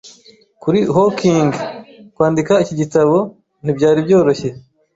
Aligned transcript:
Kuri 0.61 0.79
Hawking, 0.95 1.51
kwandika 2.15 2.53
iki 2.63 2.73
gitabo 2.81 3.15
ntibyari 3.63 3.99
byoroshye. 4.07 4.49